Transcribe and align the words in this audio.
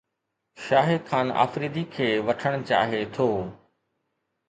شاهد 0.67 1.03
خان 1.11 1.27
آفريدي 1.45 1.83
کي 1.99 2.09
وٺڻ 2.31 2.67
چاهي 2.73 3.07
ٿو 3.15 3.31